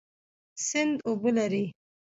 سیند 0.65 0.95
اوبه 1.07 1.31
لري 1.37 1.65